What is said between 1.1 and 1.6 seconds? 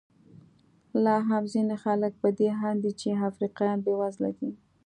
هم